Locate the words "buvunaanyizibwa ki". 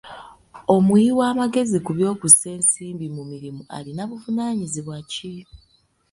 4.09-5.33